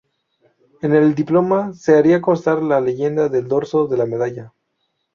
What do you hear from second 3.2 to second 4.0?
del dorso de